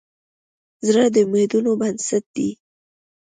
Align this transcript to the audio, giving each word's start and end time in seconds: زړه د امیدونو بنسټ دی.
زړه 0.87 1.03
د 1.13 1.17
امیدونو 1.25 1.71
بنسټ 1.79 2.23
دی. 2.35 2.49